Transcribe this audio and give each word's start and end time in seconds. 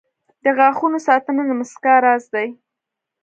•د 0.43 0.45
غاښونو 0.57 0.99
ساتنه 1.07 1.41
د 1.45 1.51
مسکا 1.59 1.95
راز 2.05 2.23
دی. 2.33 2.47